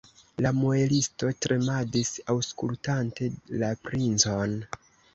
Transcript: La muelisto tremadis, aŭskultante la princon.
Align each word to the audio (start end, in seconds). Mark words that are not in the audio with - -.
La 0.45 0.51
muelisto 0.61 1.29
tremadis, 1.47 2.15
aŭskultante 2.37 3.31
la 3.65 3.73
princon. 3.87 4.61